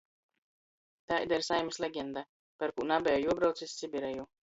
[1.11, 2.23] Taida ir saimis legenda,
[2.63, 4.27] parkū nabeja juobrauc iz Sibireju.